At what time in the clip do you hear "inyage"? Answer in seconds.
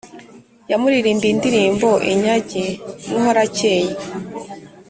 2.11-2.63